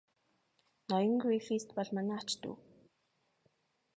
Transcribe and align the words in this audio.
Ноён 0.91 1.13
Грифитс 1.23 1.69
бол 1.75 1.89
манай 1.97 2.19
ач 2.23 2.31
дүү. 2.41 2.55